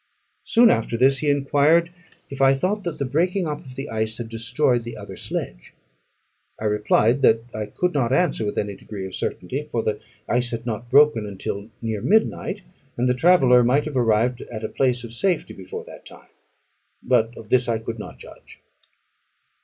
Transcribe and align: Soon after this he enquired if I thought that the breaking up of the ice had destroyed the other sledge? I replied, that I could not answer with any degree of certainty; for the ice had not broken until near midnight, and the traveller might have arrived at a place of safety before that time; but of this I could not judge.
Soon 0.45 0.71
after 0.71 0.97
this 0.97 1.19
he 1.19 1.29
enquired 1.29 1.91
if 2.31 2.41
I 2.41 2.55
thought 2.55 2.83
that 2.85 2.97
the 2.97 3.05
breaking 3.05 3.45
up 3.47 3.59
of 3.63 3.75
the 3.75 3.87
ice 3.87 4.17
had 4.17 4.29
destroyed 4.29 4.83
the 4.83 4.97
other 4.97 5.15
sledge? 5.15 5.75
I 6.59 6.65
replied, 6.65 7.21
that 7.21 7.43
I 7.53 7.67
could 7.67 7.93
not 7.93 8.11
answer 8.11 8.43
with 8.43 8.57
any 8.57 8.75
degree 8.75 9.05
of 9.05 9.13
certainty; 9.13 9.67
for 9.71 9.83
the 9.83 10.01
ice 10.27 10.49
had 10.49 10.65
not 10.65 10.89
broken 10.89 11.27
until 11.27 11.69
near 11.83 12.01
midnight, 12.01 12.63
and 12.97 13.07
the 13.07 13.13
traveller 13.13 13.63
might 13.63 13.85
have 13.85 13.95
arrived 13.95 14.41
at 14.51 14.63
a 14.63 14.69
place 14.69 15.03
of 15.03 15.13
safety 15.13 15.53
before 15.53 15.83
that 15.85 16.07
time; 16.07 16.29
but 17.03 17.37
of 17.37 17.49
this 17.49 17.69
I 17.69 17.77
could 17.77 17.99
not 17.99 18.17
judge. 18.17 18.59